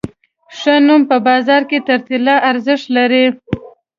ښه 0.57 0.75
نوم 0.87 1.01
په 1.09 1.17
بازار 1.27 1.61
کې 1.69 1.79
تر 1.87 1.99
طلا 2.07 2.35
ارزښت 2.49 2.87
لري. 2.97 3.25